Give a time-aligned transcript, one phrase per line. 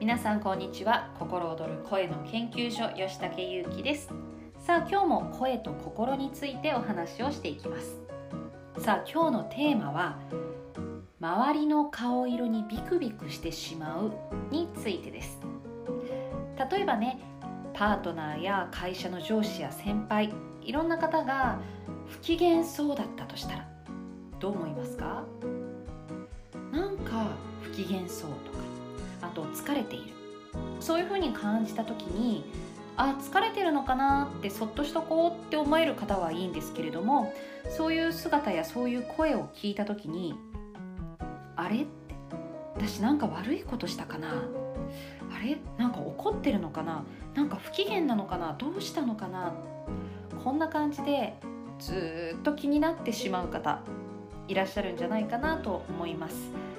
[0.00, 1.10] 皆さんこんにちは。
[1.18, 4.08] 心躍る声の研究所吉武優希です。
[4.58, 7.98] さあ今日も声と心についてお話をしていきます。
[8.78, 10.18] さあ今日のテーマは
[11.20, 14.12] 周りの顔色にビクビクしてしまう
[14.50, 15.38] についてです。
[16.70, 17.20] 例えばね
[17.74, 20.32] パートナーや会社の上司や先輩
[20.62, 21.60] いろんな方が
[22.06, 23.68] 不機嫌そうだったとしたら
[24.38, 25.26] どう思いますか？
[26.72, 27.26] なんか
[27.60, 28.69] 不機嫌そうとか。
[29.42, 30.14] と疲れている。
[30.80, 32.44] そういうふうに感じた時に
[32.96, 37.32] あ疲れてるのかなってそっとしとこうって思える方はいいんですけれども
[37.68, 40.34] そういう姿やそういう声を聞いた時に
[41.56, 42.14] あれって
[42.76, 44.28] 私なんか悪いことしたかな
[45.34, 49.54] あれなんか怒ってるのかななんか不機嫌なのかなどうしたのかな
[50.42, 51.34] こんな感じで
[51.78, 53.80] ずっと気になってしまう方
[54.48, 56.69] いらっしゃるんじゃないかなと思います。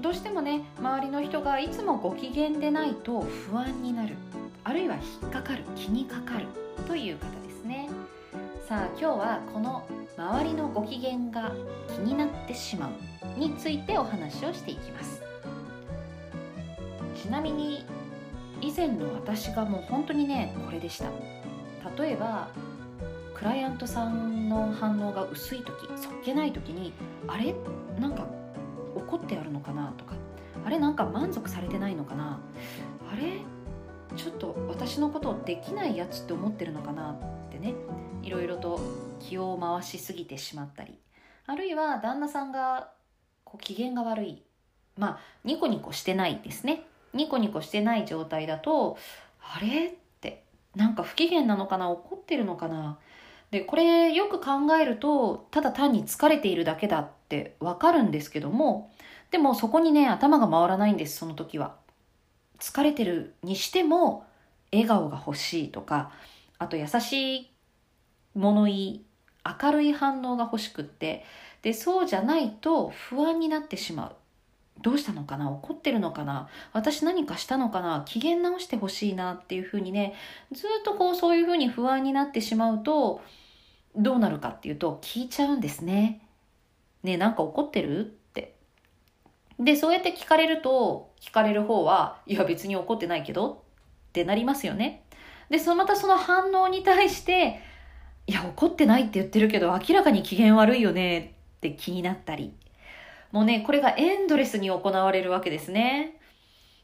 [0.00, 4.16] どうしてもね周りの人がいつもご機嫌でないと不安になる。
[4.64, 5.64] あるいは引っかかる。
[5.74, 6.46] 気にかかる。
[6.86, 7.88] という方ですね。
[8.68, 11.52] さあ今日はこの周りのご機嫌が
[11.88, 15.22] 気になってしまうについてお話をしていきます。
[17.14, 17.84] ちなみに
[18.60, 21.06] 以前の私がもう本当にねこれでした。
[22.00, 22.48] 例えば
[23.34, 26.92] クライアントさんの反応が薄い時そっけない時に
[27.26, 27.54] あれ？
[27.98, 28.26] なんか
[29.08, 30.14] 怒ってあるのかなとか
[30.64, 32.40] あれなんか満足されてないのかな
[33.10, 33.38] あれ？
[34.16, 37.16] ちょっと私のことできないやつって思ってるのかなっ
[37.50, 37.74] てね
[38.22, 38.80] いろいろと
[39.20, 40.98] 気を回しすぎてしまったり
[41.46, 42.90] あるいは旦那さんが
[43.44, 44.42] こう機嫌が悪い
[44.96, 46.82] まあニコニコしてないですね。
[47.14, 48.98] ニコニコしてない状態だと
[49.40, 49.86] あれ？
[49.86, 51.90] ってなんか不機嫌なのかな？
[51.90, 52.98] 怒ってるのかな？
[53.50, 58.92] でこれよく考えるとただ単に疲れているだけだってわかるんですけども
[59.30, 61.76] でもそこにね頭が回らないんですその時は。
[62.58, 64.26] 疲れてるにしても
[64.72, 66.10] 笑顔が欲しいとか
[66.58, 67.50] あと優しい
[68.34, 69.04] 物言い
[69.62, 71.24] 明るい反応が欲しくって
[71.62, 74.16] でそうじゃないと不安になってしまう。
[74.80, 75.50] どうしたのかな？
[75.50, 76.48] 怒ってるのかな？
[76.72, 78.04] 私何かしたのかな？
[78.06, 80.14] 機嫌直してほしいなっていうふうにね
[80.52, 83.20] ずっとこうそういうふうに不安になってしまうと
[83.96, 86.22] どうなるかっていうと聞いちゃうんですね。
[87.02, 88.00] ねなんか怒ってる？
[88.00, 88.54] って。
[89.58, 93.64] でそうやって聞かれると聞かれる方はいや別に怒ってないけど
[94.08, 95.02] ってなりますよね。
[95.50, 97.60] でそのまたその反応に対して
[98.26, 101.18] いや怒ってないって言ってるけど明らかに機嫌悪いよね
[101.56, 102.52] って気になったり
[103.32, 106.18] もうね、これがエンドレスに行われるわけですね。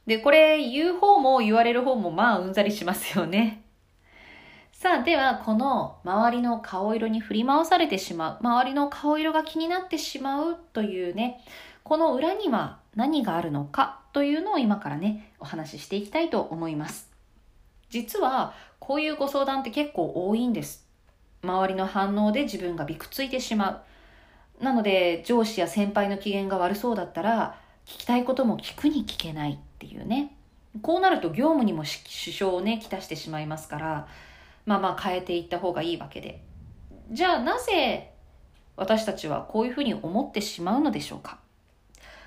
[0.06, 3.64] で、これ言う方も言われる方もまあうんざりしますよね。
[4.72, 11.40] さあ、ではこの周りの顔色に振り回されてしまう、周りの顔色が気になってしまうというね、
[11.84, 17.10] この裏には何があるのかというのを今からね、お話ししていきたいと思います。
[17.88, 20.86] 実はこういうご相談って結構多いんです。
[21.42, 23.80] 周りの反応で自分がびくついてしまう。
[24.60, 30.36] なので上司や先輩の機嫌が悪そうだったら聞きたいことも聞くに聞けないっていうね。
[30.82, 34.08] こうなると業務にも支障をねきたしてしまいますから
[34.66, 36.42] まあまあ変えていった方がいいわけで。
[37.10, 38.12] じゃあなぜ
[38.76, 41.38] 私たちはこういうふうに思ってしまうのでしょうか。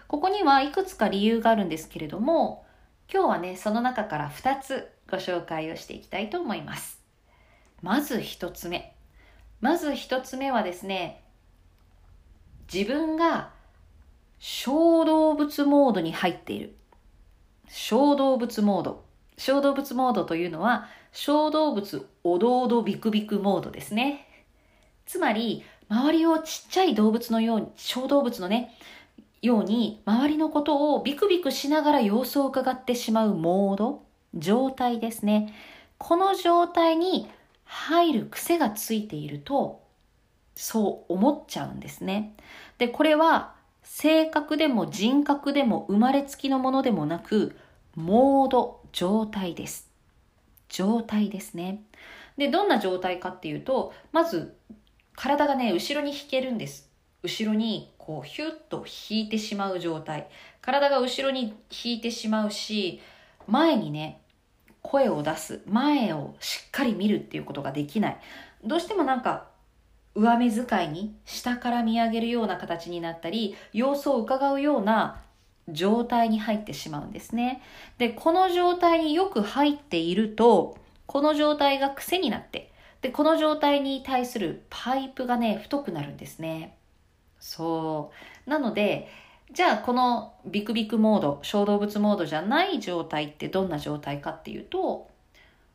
[0.07, 2.65] ここにはいくつか理由があるんですけれども
[3.11, 7.01] 今日はねその中から2つご紹介をしていきたいと思います。
[7.81, 8.95] まず1つ目。
[9.59, 11.23] まず1つ目はですね
[12.71, 13.51] 自分が
[14.39, 16.75] 小動物モードに入っている。
[17.69, 19.05] 小動物モード。
[19.37, 24.27] 小動物モードというのは、小動物おどおどビクビクモードですね。
[25.05, 28.73] つまり、周りをちっちゃい動物のように、小動物のね、
[29.41, 34.03] ように、周りのことをビクビクしながら様子を伺ってしまうモード、
[34.35, 35.53] 状態ですね。
[35.97, 37.29] この状態に
[37.63, 39.86] 入る癖がついていると、
[40.57, 42.35] そう思っちゃうんですね。
[42.79, 43.53] で、これは
[43.83, 47.55] 性格でも人格でも生まれつきのものでもなく、
[47.95, 49.89] モード、状態です。
[50.67, 51.83] 状態ですね。
[52.37, 54.57] で、どんな状態かっていうと、まず
[55.15, 56.89] 体がね、後ろに引けるんです。
[57.21, 60.27] 後ろにこうヒュッと引いてしまう状態。
[60.61, 62.99] 体が後ろに引いてしまうし、
[63.47, 64.21] 前にね、
[64.81, 65.61] 声を出す。
[65.67, 68.17] 前をしっかり見るっていうことができない。
[68.63, 69.55] どうしてもなんか
[70.17, 75.21] 上目遣いに下から見上げるような形になったり様子を伺うような
[75.69, 77.61] 状態に入ってしまうんですね。
[77.97, 82.71] で、この状態によく入っていると、この状態が癖になって、
[83.01, 86.77] で、この状態に対するパイプがね、太くなるんですね。
[87.39, 88.11] そ
[88.47, 88.49] う。
[88.49, 89.09] なので、
[89.51, 95.09] じゃあこのビクビクモード小動物モードじゃない状態ってどんな状態かっていうと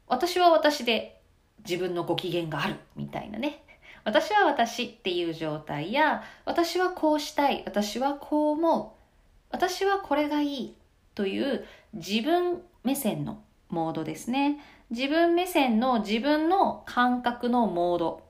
[0.07, 1.23] 私は私で
[1.67, 3.63] 自分のご機嫌があるみたいなね
[4.05, 9.03] 私は私っていう状態や私はこうしたい私はこう思う
[9.51, 10.75] 私はこれがいい
[11.15, 14.59] という自分目線のモードですね。
[14.91, 18.23] 自分目線の自分の感覚のモード。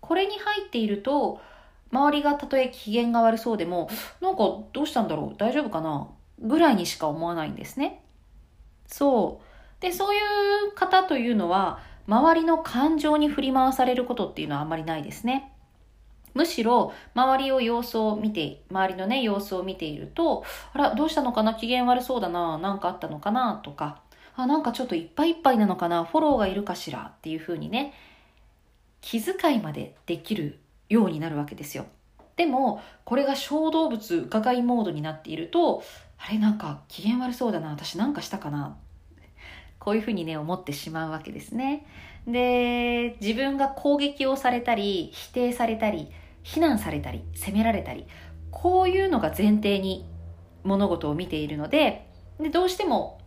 [0.00, 1.40] これに入っていると
[1.92, 3.88] 周りがたとえ機嫌が悪そうでも
[4.20, 4.42] なんか
[4.72, 6.08] どうしたんだろう大丈夫かな
[6.40, 8.02] ぐらいにしか思わないんですね。
[8.86, 9.82] そう。
[9.82, 10.18] でそうい
[10.68, 15.52] う方というのは周りの感情に振り回されることっていうのはあんまりないですね。
[16.34, 24.00] むしろ周りを様子を見て周りのね様子を見ているとあらどうしたのかな機嫌悪そうだな何かあったのかなとか
[24.36, 27.92] あなんかちょっといっぱいいっぱいなのかなフォローがいるかしらっていうふうにね
[29.00, 30.58] 気遣いまでできる
[30.88, 31.86] ようになるわけですよ。
[32.36, 35.82] でもこれが小動物伺いモードになっていると
[36.16, 38.76] あれなんか機嫌悪そうだな私なんかしたかな
[39.80, 41.84] こういうふうにね思ってしまうわけですね。
[42.28, 46.08] で自分が攻撃をされたり否定されたり
[46.44, 48.06] 非難されたり責められたり
[48.52, 50.06] こういうのが前提に
[50.62, 52.06] 物事を見ているので
[52.38, 53.20] でどうしても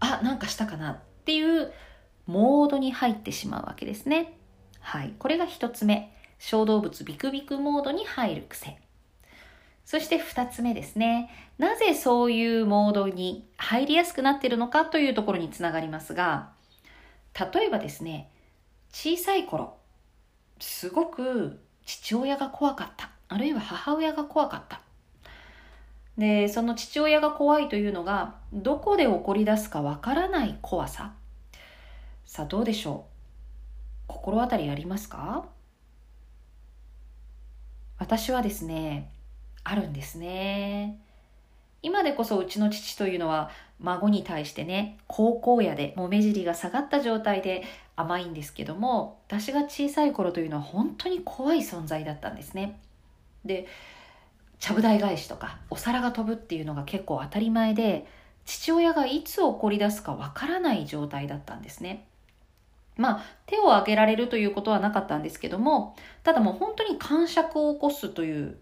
[0.00, 1.72] あなんかしたかなっていう
[2.26, 4.38] モードに入ってしまうわけですね。
[4.80, 5.14] はい。
[5.18, 6.12] これが一つ目。
[6.38, 8.78] 小動物ビクビクモードに入る癖。
[9.86, 11.30] そして二つ目ですね。
[11.56, 16.50] なぜそういうモードに入りやすくなっているのかというところにつながりますが
[17.54, 18.28] 例えばですね
[18.92, 19.78] 小さい頃
[20.58, 23.10] すごく父親が怖かった。
[23.28, 24.80] あるいは母親が怖かった。
[26.18, 31.12] でその父親が怖いというのがどこで起こり出すかわからない怖さ。
[32.24, 33.10] さあどうでしょう。
[34.08, 35.46] 心当たりありますか？
[37.98, 39.12] 私はですね
[39.68, 41.00] あるんですね。
[41.82, 47.64] 今でこそうちの父というのは孫に対してね高校野でもう目尻が下がった状態で
[47.96, 52.78] 甘いんですけども私が小さい頃というのは本当に怖い存在だったんですね。
[53.44, 53.66] で
[54.60, 58.06] ちゃぶ台返しとかお皿が飛ぶっていうのが結構当たり前で
[58.44, 62.06] 父親がいつ起こり出すかわからない状態だったんですね。
[62.96, 68.58] まあ手を挙げられるということはなかったんですけどもただもう本当に感触を起こすという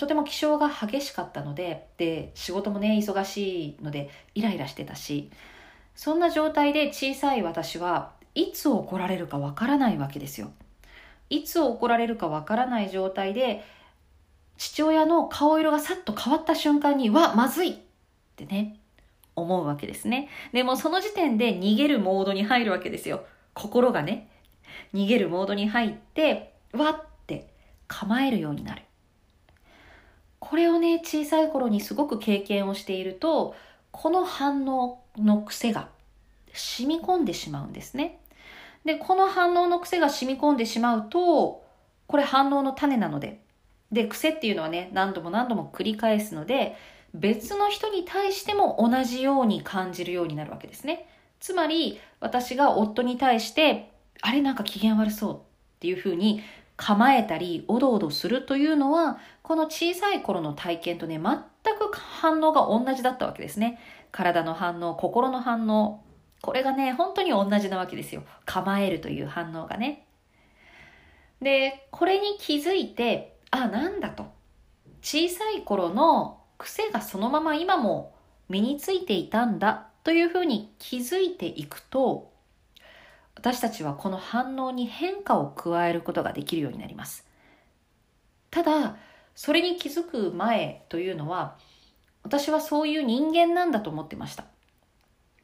[0.00, 5.30] とても気性が激しかったのでで仕事もね忙しいのでイライラしてたし
[5.94, 10.52] そんな状態で小さい私はいつ怒られるかわからないわけですよ。
[11.28, 13.62] いつ怒られるかわからない状態で
[14.56, 17.72] 父親の顔色がさっと変わった瞬間にわまずい!
[17.72, 17.76] っ
[18.36, 18.78] てね
[19.36, 20.30] 思うわけですね。
[20.54, 23.26] でもその時点で逃げるモードに入るわけですよ。
[23.52, 24.30] 心がね
[24.94, 27.52] 逃げるモードに入ってわって
[27.86, 28.80] 構えるようになる。
[30.40, 33.54] これをね小さい頃にすごく経験をしていると
[33.92, 35.88] この反応の癖が
[36.52, 38.18] 染み込んでしまうんですね。
[38.84, 41.62] でこの反応の癖が染み込んでしまうと
[42.06, 43.40] これ反応の種なので。
[43.92, 46.76] で癖っていうのはね何度も何度も繰り返すので
[47.12, 51.08] 別の人に対しても同じように感じるようになるわけですね。
[51.40, 53.90] つまり私が夫に対して
[54.20, 55.38] あれなんか機嫌悪そうっ
[55.80, 56.42] ていうふうに
[56.80, 63.78] 構えたりおどおどするというのはこの小さい頃の体験とね全く反応が同じだったわけですね。
[64.12, 66.02] 体の反応心の反応
[66.40, 68.22] これがね本当に同じなわけですよ。
[68.46, 70.06] 構えるという反応がね。
[71.42, 74.32] でこれに気づいてあなんだと。
[75.02, 78.14] 小さい頃の癖がそのまま今も
[78.48, 82.32] 身についていたんだというふうに気づいていくと
[83.34, 87.26] 私たちはこの反応に変化を加えることができるようになります。
[88.50, 88.96] ただ
[89.34, 91.56] それに気づく前というのは
[92.22, 94.44] 私はそういう人間なんだと思ってました。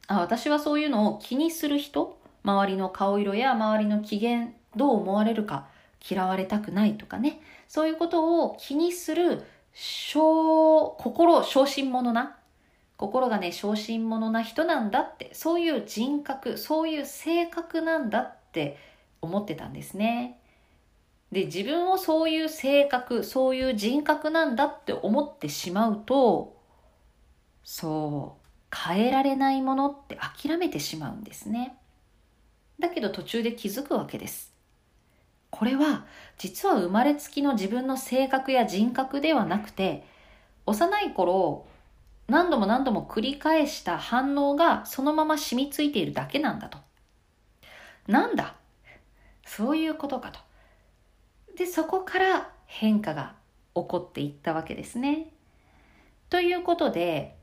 [0.07, 5.67] あ私はそういうのを気にする人周りの顔色や周りの機嫌どう思われるか
[6.07, 7.41] 嫌われたくないとかね。
[7.67, 12.37] そういうことを気にする小心小心者な
[12.97, 18.77] 心がね小心者な人なんだってそういう人格そういう性格なんだって
[19.21, 20.39] 思ってたんですね。
[21.31, 26.57] で自分をそういう性格そういう人格なんだって思ってしまうと
[27.63, 31.77] そう変えられないものって諦めてしまうんですね。
[32.79, 34.53] だけど途中で気づくわけです。
[35.49, 36.05] これは
[36.37, 40.05] 実は生まれつきの自分の性格や人格ではなくて
[40.65, 41.65] 幼い頃
[42.27, 46.77] 何度も何度も繰り返した反応がそのまま染みついているだけなんだと。
[48.07, 48.55] なんだ？
[49.45, 50.39] そういうことかと。
[51.57, 53.33] で、そこから変化が
[53.75, 55.31] 起こっていったわけですね。
[56.29, 57.37] ということで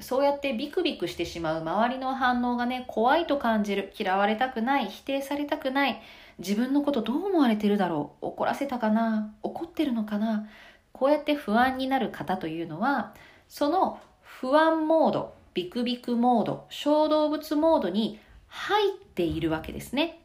[0.00, 6.02] そうやってビクビクしてしまう周りの反応がね怖いと感じる嫌われたくない否定されたくない
[6.38, 10.48] 自分のことどう思われてるだろう怒らせたかな怒ってるのかな
[10.92, 13.14] こうやって不安になる方というのは
[13.48, 14.00] その
[14.40, 20.22] 不安モードビクビクモード小動物モードに入っているわけですね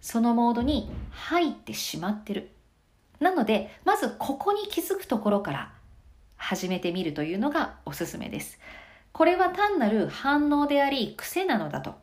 [0.00, 2.50] そのモードに入ってしまってる
[3.20, 5.72] なのでまずここに気づくところから
[6.36, 8.58] 始めてみるというのがおすすめです
[9.14, 11.94] これは単なる反応であり癖なのだと。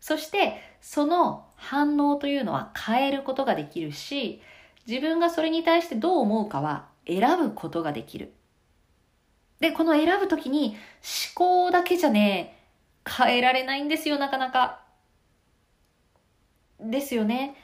[0.00, 4.42] そしてその反応というのは変えることができるし、
[4.84, 8.32] 自分がそれに対してどう思うかは選ぶことができる。
[9.62, 10.76] で、この選ぶときに
[11.36, 12.58] 思考だけじゃね、
[13.08, 14.80] 変えられないんですよ、なかなか。
[16.80, 17.54] ですよね。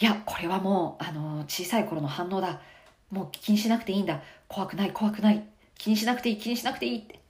[0.00, 2.60] いや、これはもう、あの、小さい頃の反応だ。
[3.12, 4.22] もう気にしなくていいんだ。
[4.48, 5.44] 怖くない、怖くない。
[5.78, 7.20] 気にしなくていい、気にしなくていいって。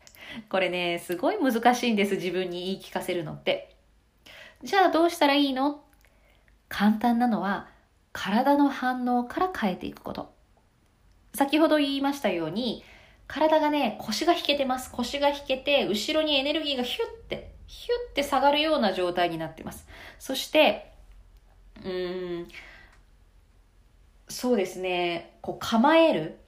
[0.48, 3.76] これね、すごい難しいんです、自分に言い聞かせるのって。
[4.62, 5.84] じゃあどうしたらいいの？
[6.70, 7.68] 簡単なのは、
[8.14, 10.32] 体の反応から変えていくこと。
[11.34, 12.82] 先ほど言いましたように、
[13.26, 14.90] 体がね、腰が引けてます。
[14.92, 19.86] 腰が引けて、後ろにエネルギーがヒュッて、ヒュッて下がるような状態になってます。
[20.18, 20.92] そして、
[21.84, 22.48] うーん、
[24.28, 26.38] そうですね、こう構える。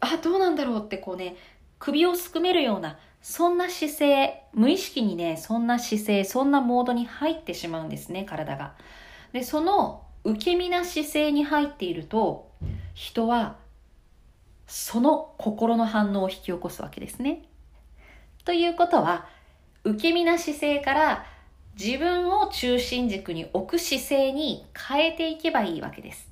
[0.00, 1.36] あ、どうなんだろうってこうね、
[1.78, 8.74] 首をすくめるような、そんな姿勢、無意識にね、そんな姿勢、そんなモードに入ってしまうんですね、体が。
[9.32, 12.50] で、その受け身な姿勢に入っていると、
[12.94, 13.56] 人は
[14.66, 17.42] その心の反応を引き起こすわけですね。
[18.44, 19.26] ということは、
[19.84, 21.26] 受け身な姿勢から
[21.78, 26.28] 自分を中心軸に置く姿勢に変えていけばいいわけです。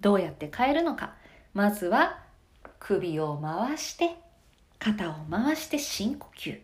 [0.00, 1.14] どうやって変えるのか。
[1.54, 2.20] まずは
[2.78, 4.16] 首を回して
[4.78, 6.60] 肩を回して深呼吸。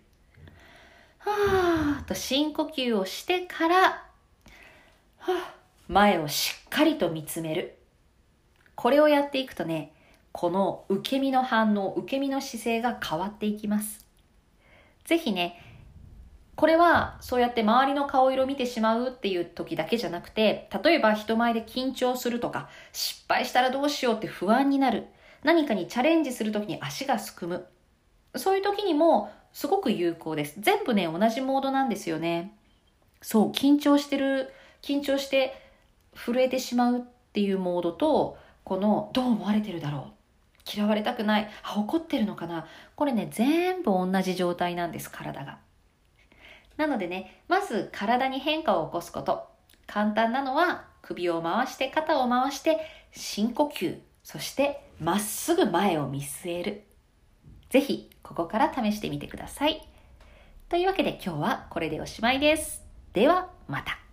[1.19, 4.05] はーと深呼吸をしてから、は
[5.19, 5.55] あ、
[5.89, 7.77] 前をしっかりと見つめる。
[8.75, 9.94] これをやっていくとね、
[10.37, 14.05] この受け身の反応、受け身の姿勢が変わっていきます。
[15.05, 15.63] ぜひね、
[16.57, 25.07] これはそうやって周りの顔色見てしまうっていう時だけじゃなくて、例えば人前で緊張するとか、失敗したらどうしようって不安になる。
[25.45, 27.69] 何かにチャレンジする時に足がすくむ。
[28.35, 30.61] そういう時にもすごく有効です。
[30.61, 32.53] 全部ね、同じモードなんですよね。
[33.23, 35.55] そう、緊張してる、緊張して
[36.13, 40.14] 震えてしまうっていうモードと、このどう思われてるだろう。
[40.73, 41.49] 嫌われたくない。
[41.63, 42.67] あ、怒ってるのかな。
[42.97, 45.59] これね、全部同じ状態なんです、体が。
[46.77, 49.49] なのでね、まず体に変化を起こすこと。
[49.87, 52.79] 簡単なのは首を回して肩を回して
[53.13, 53.99] 深呼吸。
[54.23, 56.85] そしてまっすぐ前を見据える。
[57.69, 59.87] ぜひここから試してみてください。
[60.69, 62.83] というわけで今日はこれでおしまいです。
[63.13, 64.04] ではまた。